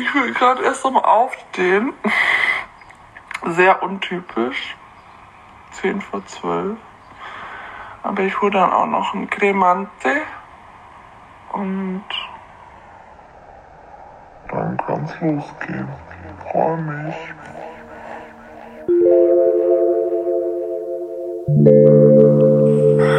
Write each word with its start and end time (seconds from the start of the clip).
Ich 0.00 0.14
will 0.14 0.32
gerade 0.32 0.62
erst 0.62 0.84
um 0.84 0.96
aufstehen. 0.96 1.92
Sehr 3.46 3.82
untypisch. 3.82 4.76
10 5.72 6.00
vor 6.00 6.24
12. 6.24 6.76
Aber 8.04 8.22
ich 8.22 8.40
hole 8.40 8.52
dann 8.52 8.72
auch 8.72 8.86
noch 8.86 9.14
ein 9.14 9.28
Cremante. 9.28 10.22
Und 11.52 12.04
dann 14.48 14.76
kann's 14.86 15.12
losgehen. 15.20 15.88
Freue 16.52 16.76
mich. 16.76 17.14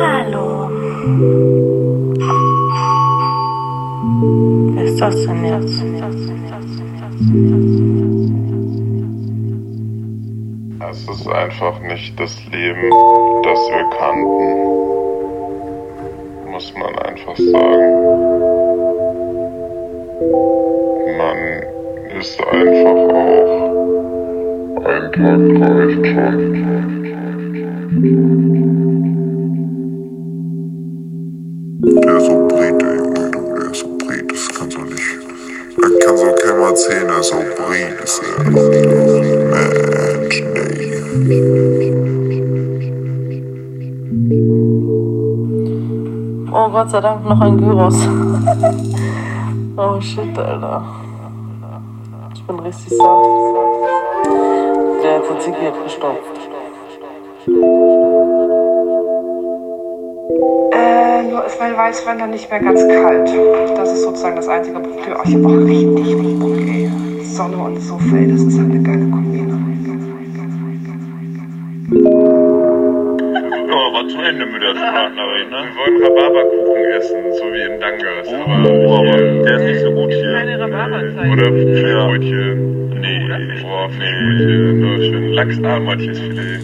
Hallo. 0.02 0.70
Wer 4.76 4.84
ist 4.86 5.02
das 5.02 5.26
denn 5.26 5.46
jetzt? 5.46 6.49
Es 7.20 7.28
ist 11.10 11.28
einfach 11.28 11.82
nicht 11.82 12.18
das 12.18 12.42
Leben, 12.50 12.90
das 13.44 13.60
wir 13.70 13.90
kannten. 14.00 14.54
Muss 16.50 16.74
man 16.76 16.98
einfach 17.00 17.36
sagen. 17.36 17.94
Man 21.18 21.38
ist 22.18 22.40
einfach 22.42 22.96
auch 22.96 23.70
ein 24.86 25.12
Tag 25.12 25.42
reicht 25.60 26.06
Du 35.90 35.98
keinem 36.36 36.62
erzählen, 36.62 37.08
der 37.08 37.20
ist 37.20 37.30
so 37.30 37.38
ja 37.38 37.68
Mensch. 37.68 38.22
Oh 46.52 46.70
Gott 46.70 46.92
sei 46.92 47.02
Dank 47.02 47.26
noch 47.26 47.42
ein 47.42 47.58
Gyros. 47.58 47.96
oh 49.78 50.00
shit, 50.00 50.38
Alter. 50.38 50.84
Ich 52.36 52.46
bin 52.46 52.60
richtig 52.60 52.90
satt. 52.90 53.08
Der 55.04 55.16
hat 55.16 55.24
gestopft. 55.84 56.14
Äh, 56.14 56.20
nur 56.24 56.39
ist 61.50 61.60
mein 61.60 61.76
Weißwein 61.76 62.20
dann 62.20 62.30
nicht 62.32 62.50
mehr 62.50 62.60
ganz 62.60 62.88
kalt. 62.88 63.30
Das 63.76 63.92
ist 63.92 64.04
sozusagen 64.04 64.36
das 64.36 64.48
einzige 64.48 64.80
Problem. 64.80 65.16
Ach, 65.18 65.26
ich 65.26 65.36
hab 65.36 65.46
auch 65.46 65.58
richtig, 65.58 66.16
richtig 66.16 66.40
Bock, 66.40 66.58
ey. 66.58 66.92
Sonne 67.24 67.58
und 67.58 67.80
so 67.82 68.00
ey, 68.16 68.32
das 68.32 68.42
ist 68.42 68.60
halt 68.60 68.72
eine 68.72 68.84
geile 68.84 69.10
Kombination. 69.10 69.66
Ja, 73.68 73.94
war 73.94 74.08
zu 74.08 74.18
Ende 74.20 74.46
mit 74.46 74.62
der 74.62 74.76
Sprachnachricht, 74.76 75.50
ne? 75.50 75.58
Wir 75.66 75.76
wollen 75.80 75.96
Rhabarberkuchen 76.04 76.86
essen, 76.98 77.34
so 77.34 77.46
wie 77.46 77.62
in 77.62 77.80
Dangas. 77.80 78.28
Oh, 78.28 78.94
aber 78.94 79.18
hier, 79.18 79.44
der 79.44 79.56
ist 79.56 79.66
nicht 79.66 79.82
so 79.82 79.92
gut 79.92 80.12
hier. 80.12 80.34
Keine 80.34 80.60
Rhabarberzeit. 80.60 81.32
Oder 81.32 81.52
Fischbrötchen. 81.52 83.00
Nee, 83.00 83.20
Boah, 83.62 83.90
Fischbrötchen. 83.90 84.80
Nur 84.82 84.98
schön 85.04 85.26
Lachs-Ahrmatjesfilet. 85.34 86.62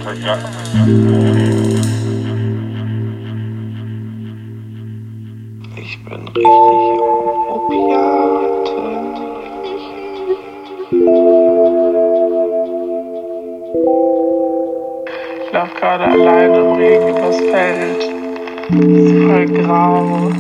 Ich 5.96 6.04
bin 6.04 6.28
richtig 6.28 6.46
auf 6.46 7.56
Opiate. 7.56 8.76
Ich 15.46 15.54
laufe 15.54 15.76
gerade 15.80 16.04
alleine 16.04 16.58
im 16.58 16.72
Regen 16.74 17.08
übers 17.08 17.40
Feld. 17.40 18.02
Ist 18.72 19.24
voll 19.24 19.46
grau. 19.64 20.31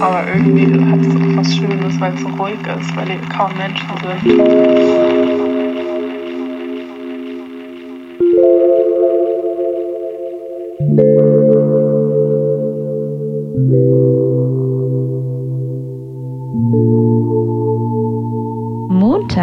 Aber 0.00 0.22
irgendwie 0.34 0.66
hat 0.90 1.00
es 1.00 1.16
auch 1.16 1.36
was 1.38 1.56
Schönes, 1.56 1.98
weil 2.00 2.14
es 2.14 2.20
so 2.20 2.28
ruhig 2.28 2.58
ist, 2.78 2.96
weil 2.96 3.06
hier 3.06 3.20
kaum 3.34 3.52
Menschen 3.56 3.88
sind. 4.02 5.43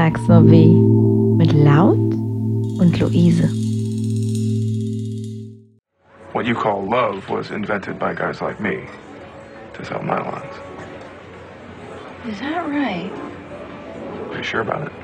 Montagssorbet 0.01 1.37
mit 1.37 1.53
Laut 1.53 1.95
und 2.79 2.99
Luise. 2.99 3.47
What 6.33 6.47
you 6.47 6.55
call 6.55 6.81
love 6.89 7.29
was 7.29 7.51
invented 7.51 7.99
by 7.99 8.15
guys 8.15 8.41
like 8.41 8.59
me 8.59 8.87
to 9.75 9.85
sell 9.85 9.99
nylons. 9.99 10.55
Is 12.27 12.39
that 12.39 12.67
right? 12.67 13.11
Are 14.31 14.37
you 14.37 14.43
sure 14.43 14.61
about 14.61 14.87
it? 14.87 15.00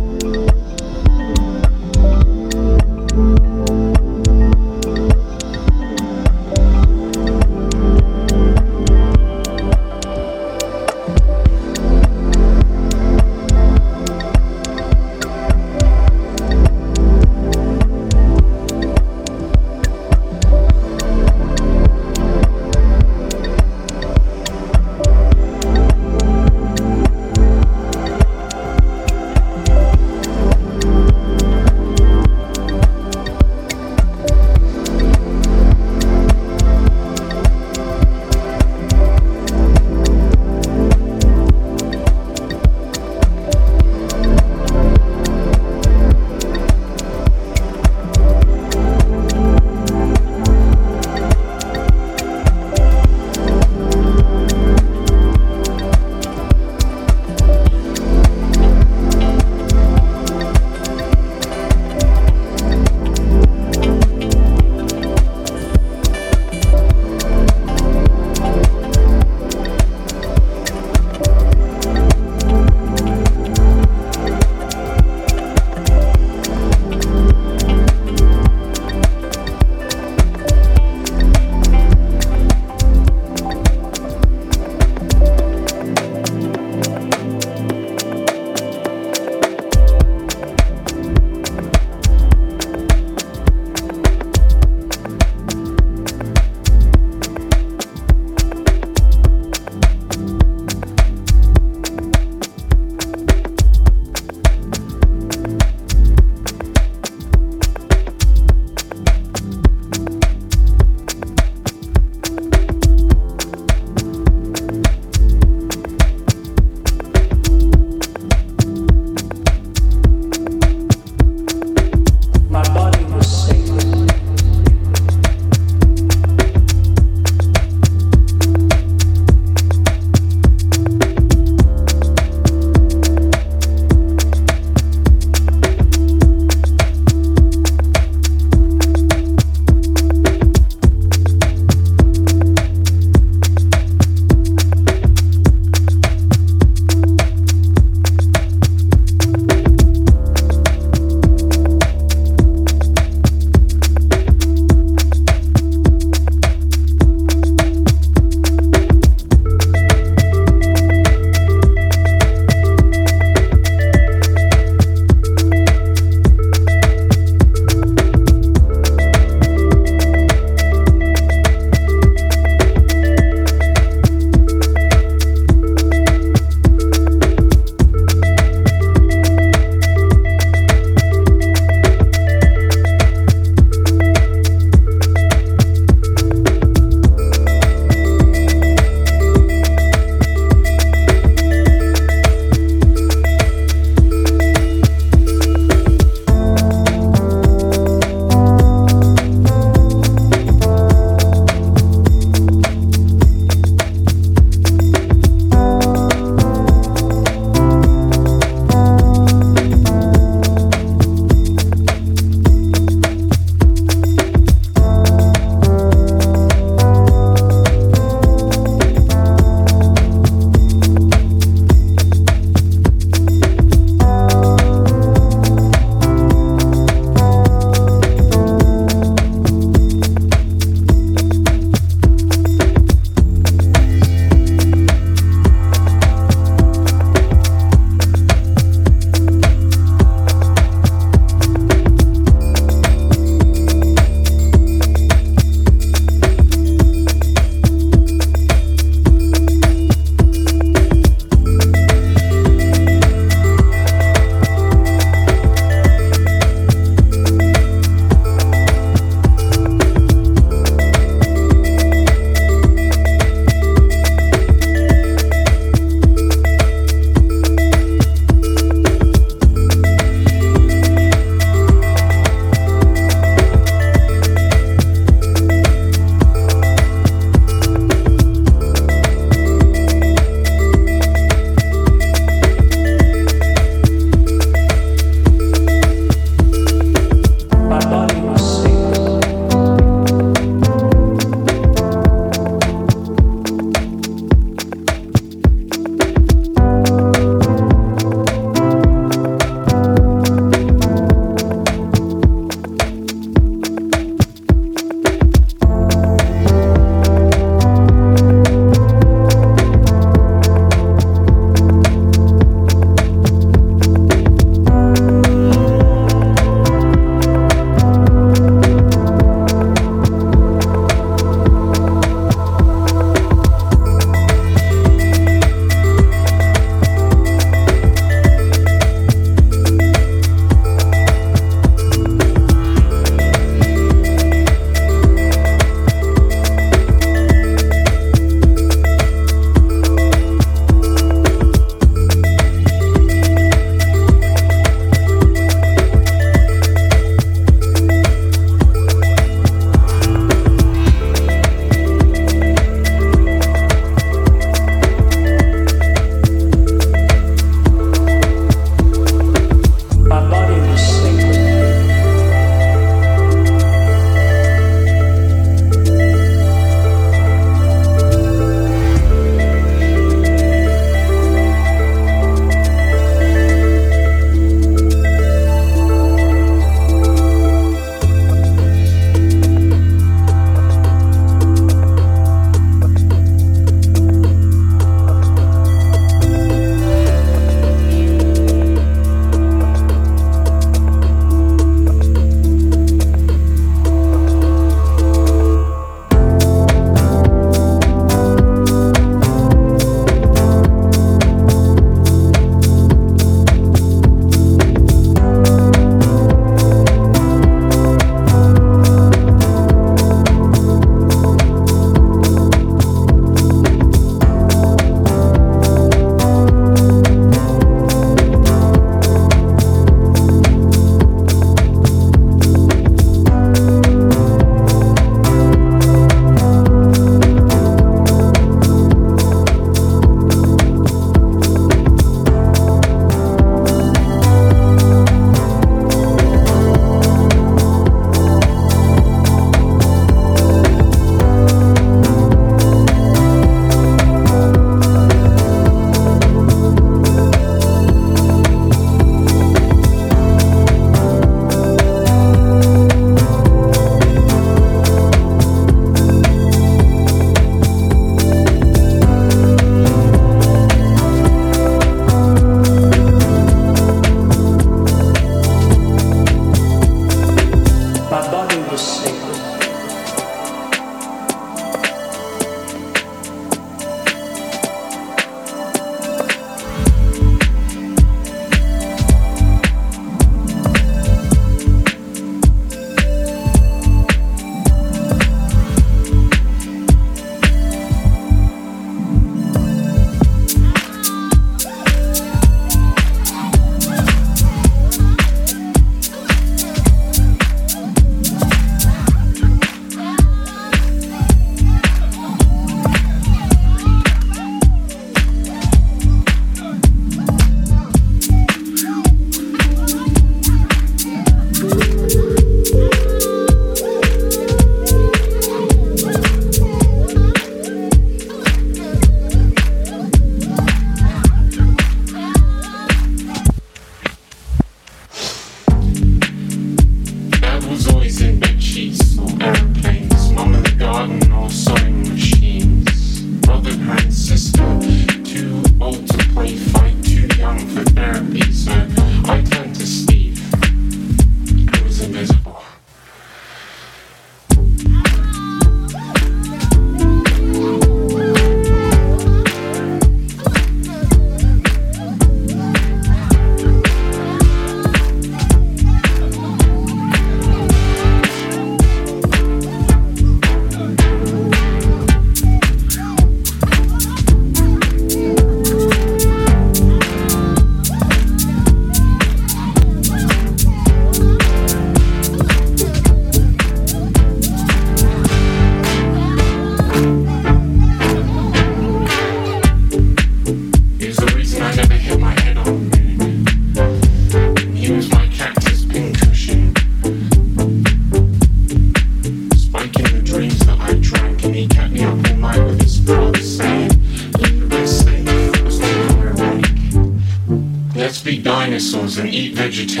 and 599.21 599.33
eat 599.33 599.53
vegetarian. 599.53 600.00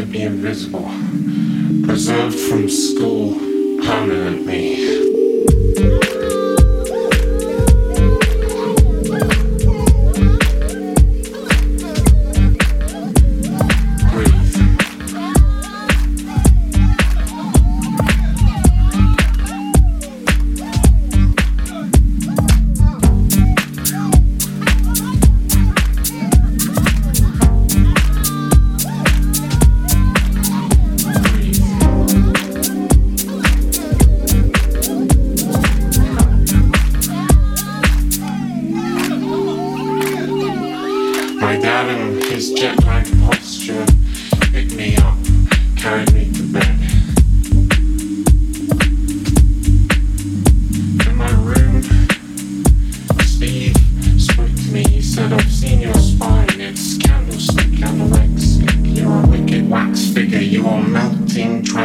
to 0.00 0.06
be 0.06 0.22
invisible. 0.22 0.89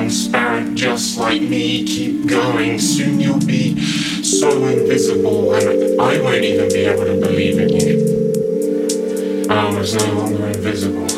transparent 0.05 0.77
just 0.77 1.17
like 1.17 1.41
me. 1.41 1.83
Keep 1.83 2.27
going, 2.27 2.77
soon 2.77 3.19
you'll 3.19 3.39
be 3.39 3.83
so 4.23 4.49
invisible, 4.67 5.55
and 5.55 5.99
I 5.99 6.21
won't 6.21 6.43
even 6.43 6.69
be 6.69 6.85
able 6.85 7.05
to 7.05 7.19
believe 7.19 7.57
in 7.57 7.69
you. 7.69 9.47
I 9.49 9.73
was 9.73 9.95
no 9.95 10.13
longer 10.13 10.45
invisible. 10.45 11.14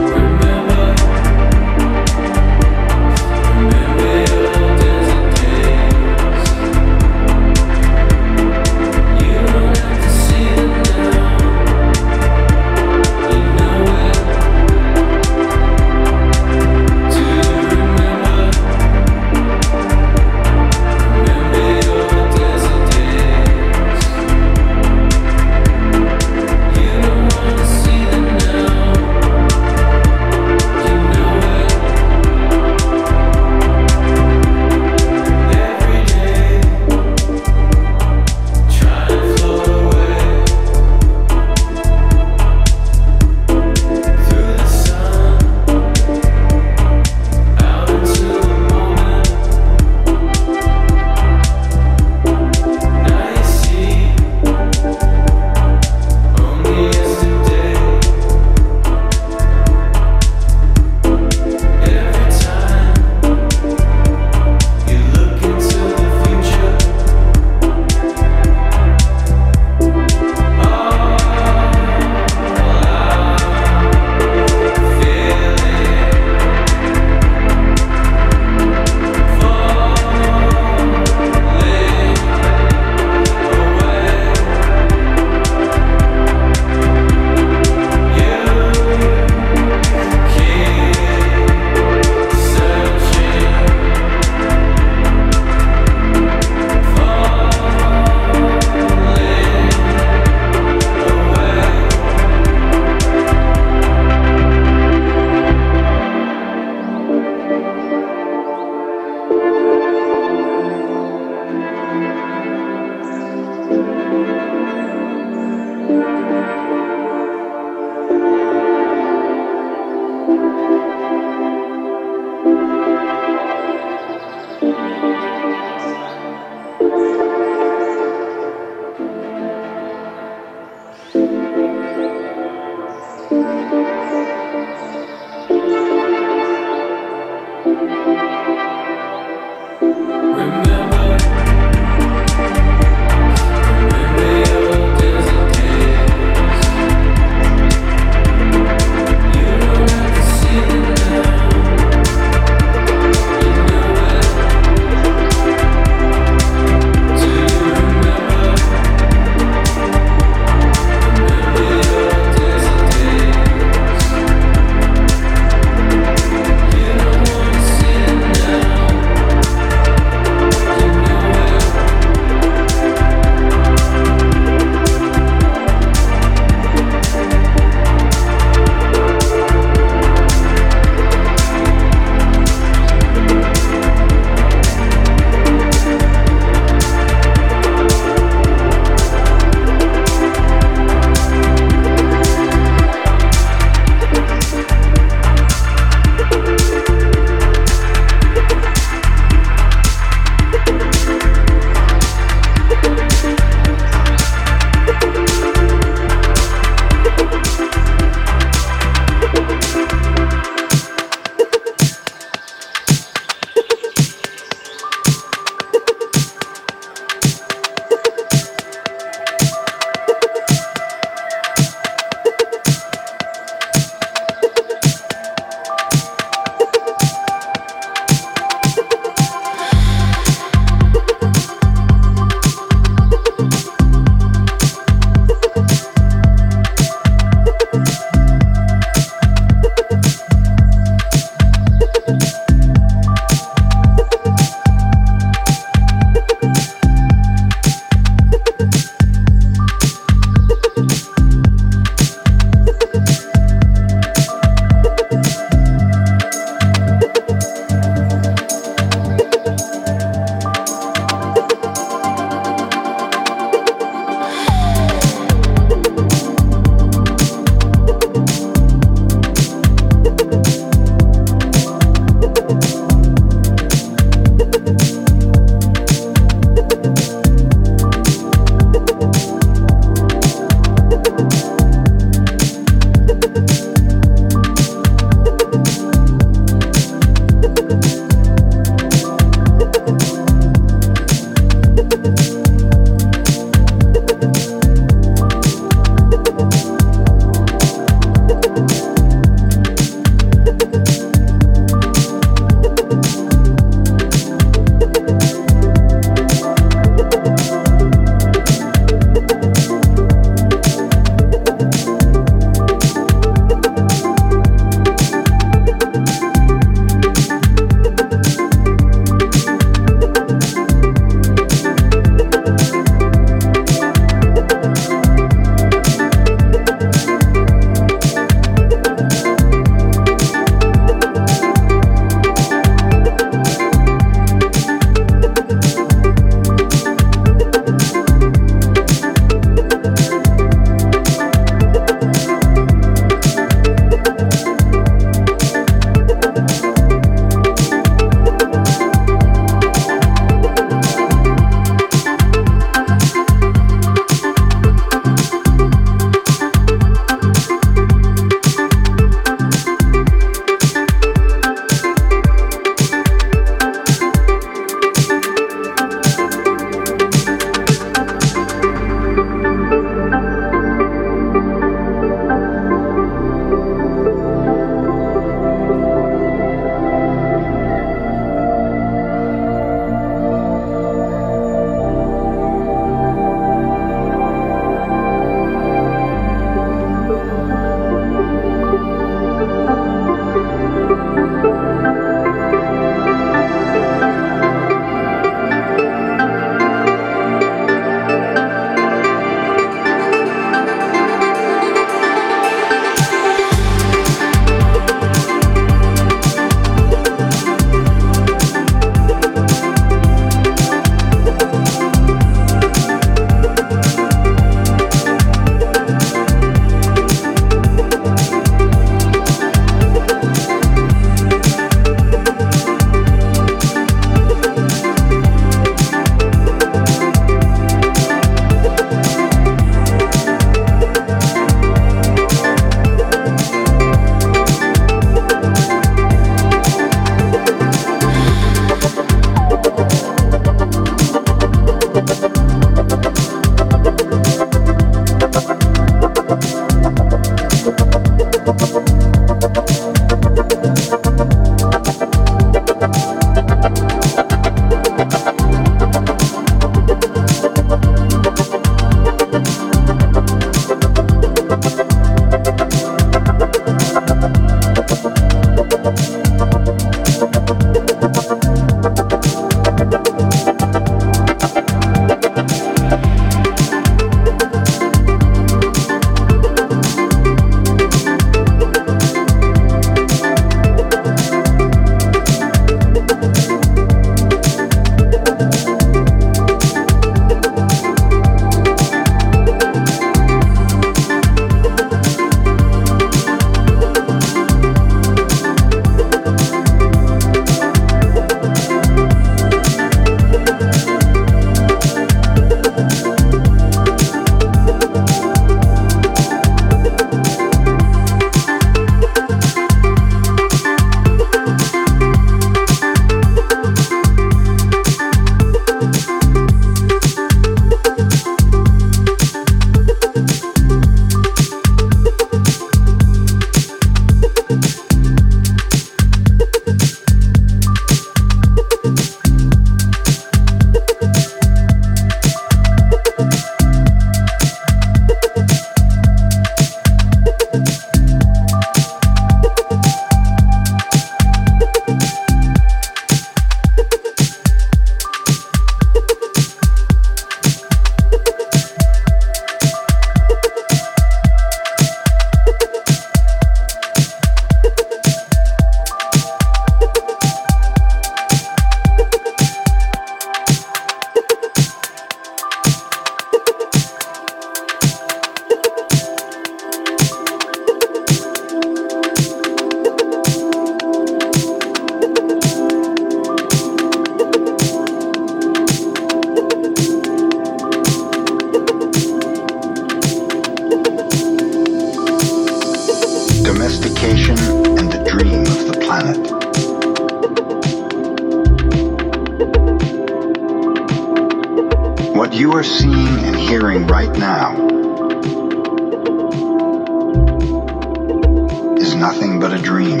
dream. 599.62 600.00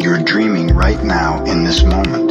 You're 0.00 0.22
dreaming 0.24 0.74
right 0.74 1.02
now 1.04 1.44
in 1.44 1.64
this 1.64 1.84
moment. 1.84 2.27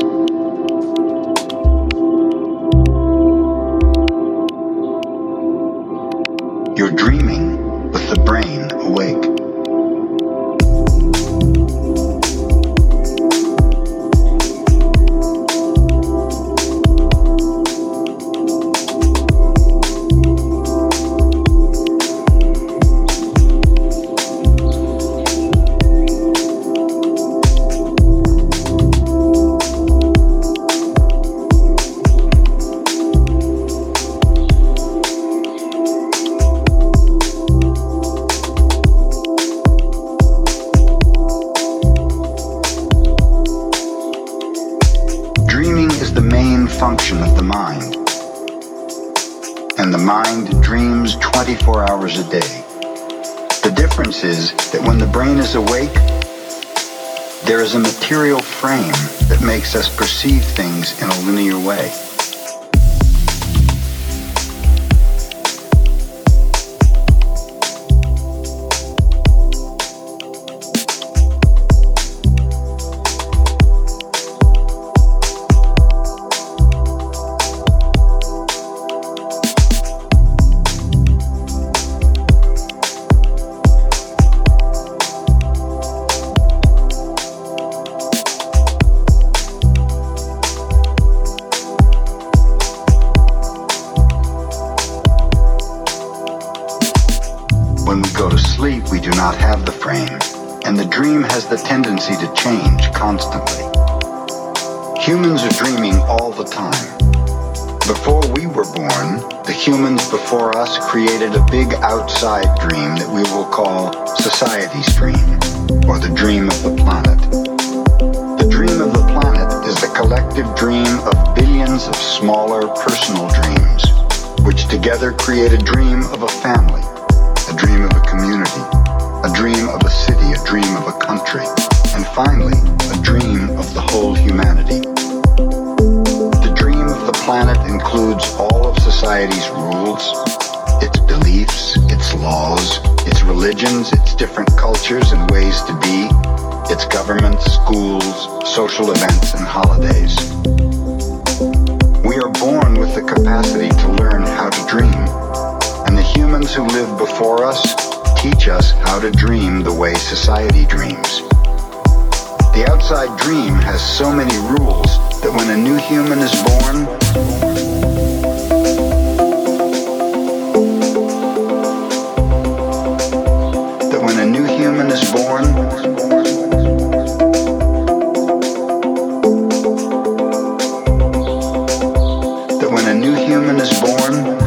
that 182.68 182.74
when 182.74 182.88
a 182.88 183.00
new 183.00 183.16
human 183.16 183.58
is 183.58 183.80
born, 183.80 184.47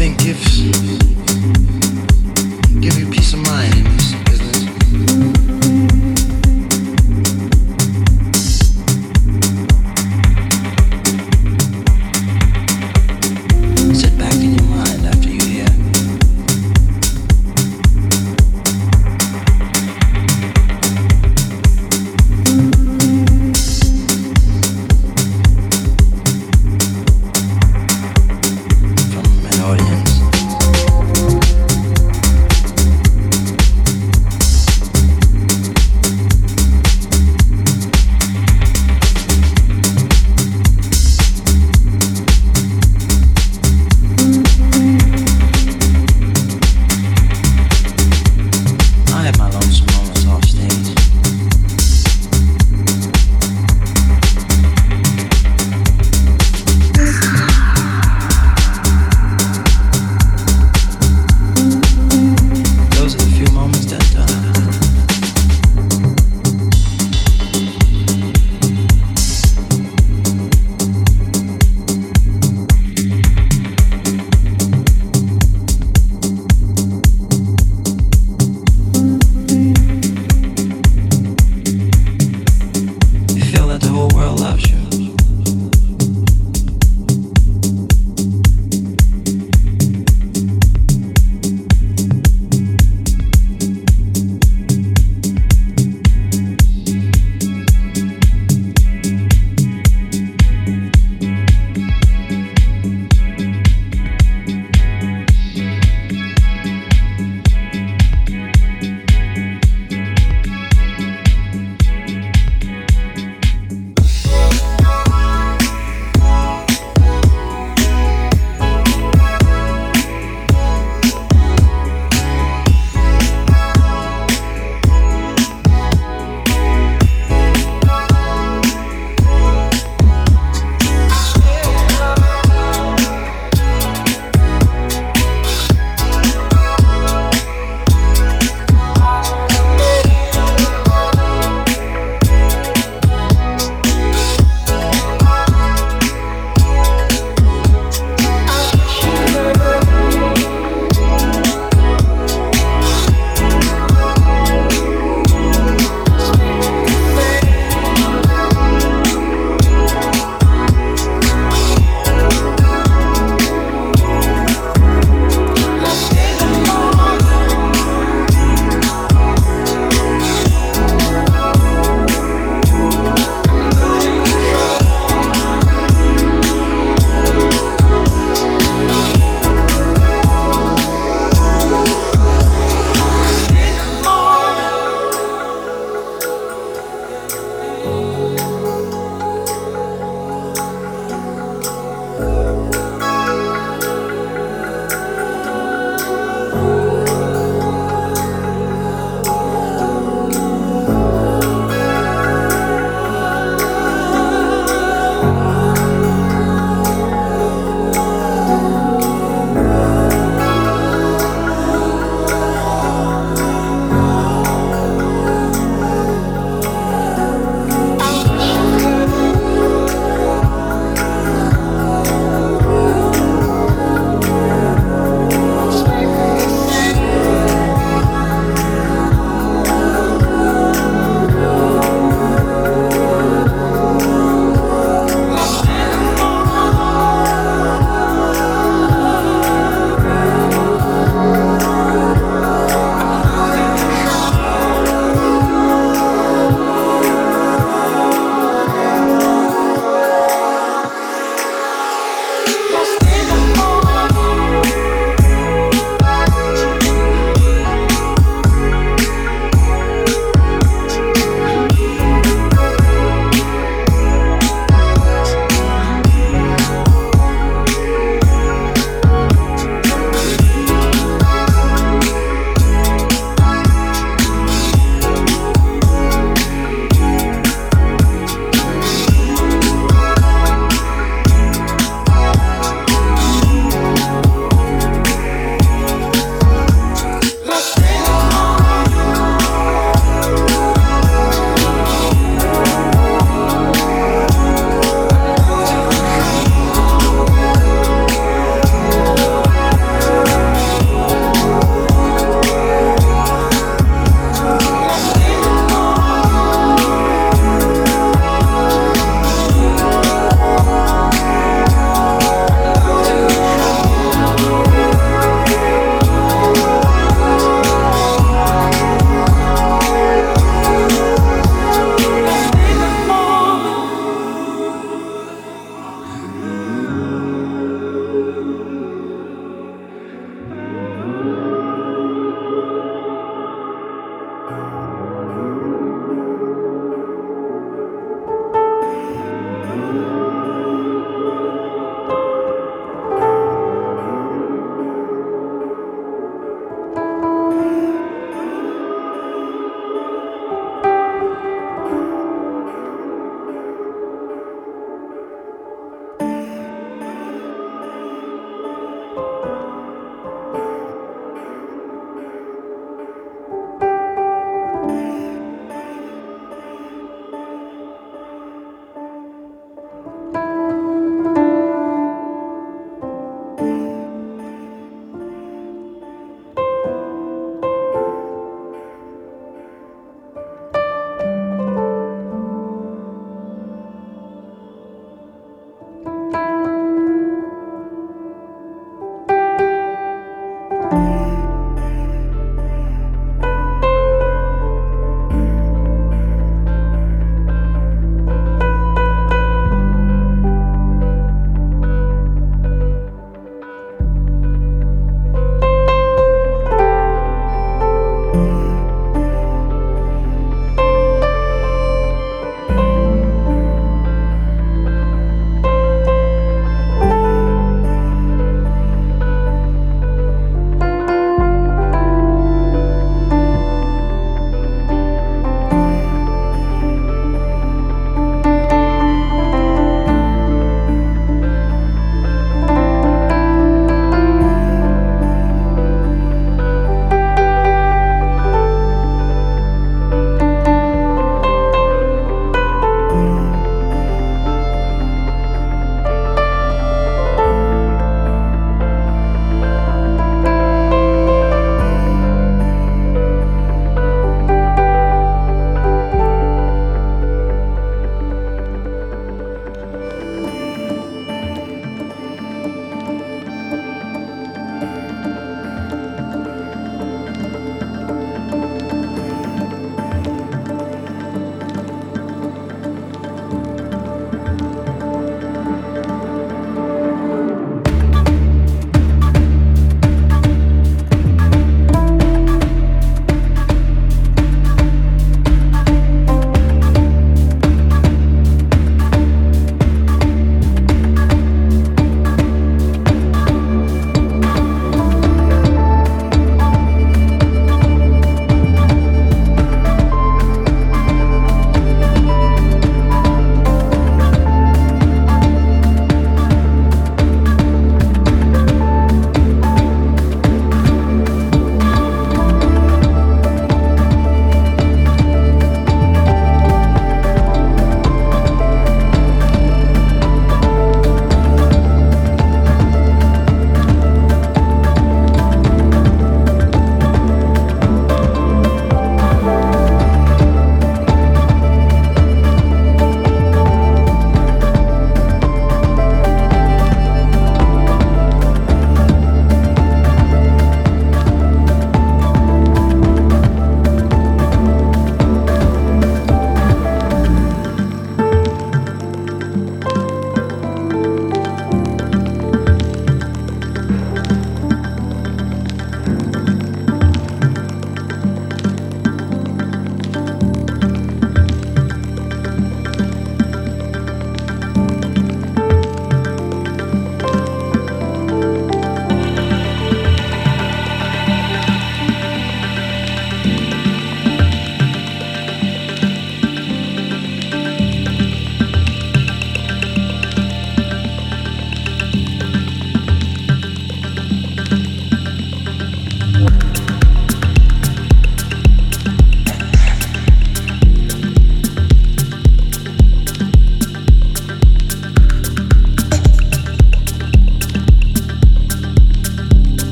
think 0.00 0.18
gifts 0.18 0.89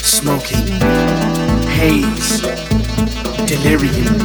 Smoking, 0.00 0.66
haze, 1.68 2.40
delirium, 3.46 4.18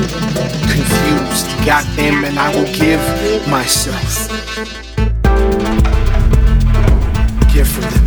confused. 0.69 1.47
Got 1.65 1.85
them, 1.95 2.23
and 2.25 2.37
I 2.37 2.53
will 2.53 2.71
give 2.73 3.01
myself. 3.47 4.29
Give 7.53 7.67
for 7.67 7.81
them. 7.81 8.02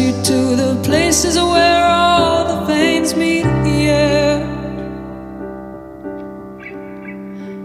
you 0.00 0.12
to 0.22 0.54
the 0.54 0.80
places 0.84 1.36
where 1.36 1.84
all 1.84 2.44
the 2.46 2.66
veins 2.66 3.16
meet 3.16 3.42
the 3.64 3.88
air. 3.88 4.40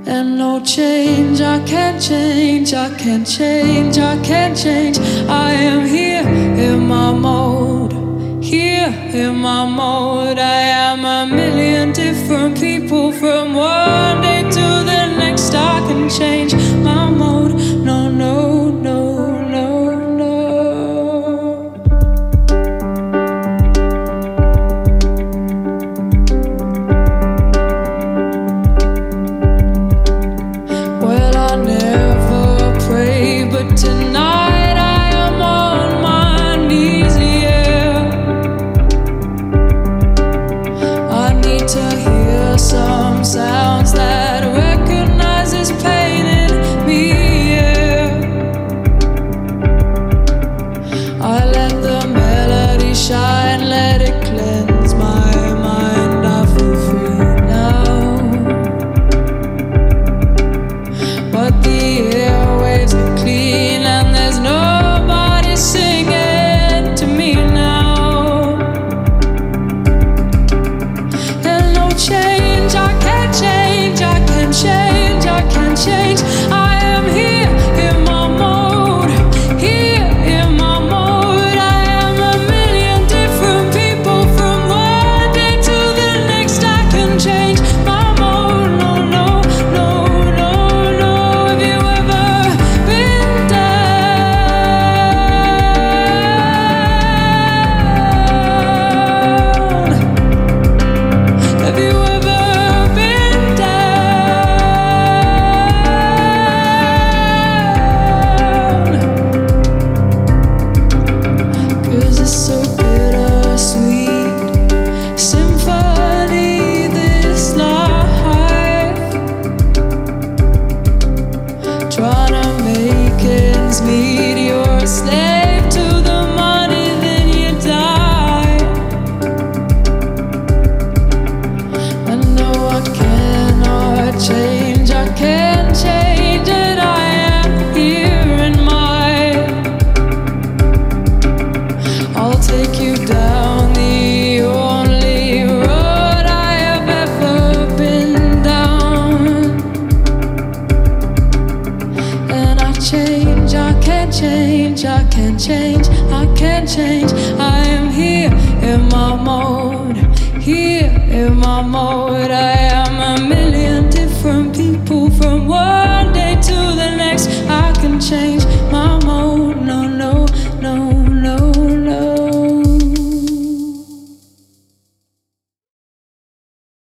And 0.08 0.38
no 0.38 0.60
change, 0.64 1.42
I 1.42 1.64
can't 1.64 2.02
change, 2.02 2.74
I 2.74 2.90
can't 2.96 3.28
change, 3.28 3.98
I 4.00 4.18
can't 4.24 4.58
change. 4.58 4.98
I 5.30 5.52
am 5.52 5.86
here 5.86 6.28
in 6.68 6.88
my 6.88 7.12
mode, 7.14 7.94
here 8.44 8.92
in 9.14 9.36
my 9.36 9.66
mode. 9.68 10.40
I 10.40 10.62
am 10.90 11.06
a 11.06 11.26
million 11.28 11.92
different 11.92 12.60
people 12.60 13.12
from 13.12 13.54
one 13.54 14.22
day 14.22 14.42
to 14.42 14.66
the 14.90 15.16
next. 15.20 15.54
I 15.54 15.80
can 15.88 16.10
change. 16.10 16.54